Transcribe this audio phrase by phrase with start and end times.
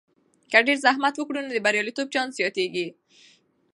[0.51, 2.87] که ډیر زحمت وکړو، نو د بریالیتوب چانس زیاتیږي.